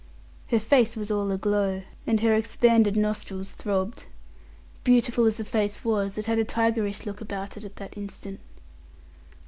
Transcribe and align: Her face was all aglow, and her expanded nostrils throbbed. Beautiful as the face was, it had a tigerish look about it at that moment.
Her 0.47 0.59
face 0.59 0.95
was 0.97 1.11
all 1.11 1.29
aglow, 1.29 1.83
and 2.07 2.21
her 2.21 2.33
expanded 2.33 2.97
nostrils 2.97 3.53
throbbed. 3.53 4.07
Beautiful 4.83 5.25
as 5.25 5.37
the 5.37 5.45
face 5.45 5.85
was, 5.85 6.17
it 6.17 6.25
had 6.25 6.39
a 6.39 6.43
tigerish 6.43 7.05
look 7.05 7.21
about 7.21 7.55
it 7.55 7.63
at 7.63 7.75
that 7.75 7.95
moment. 7.95 8.39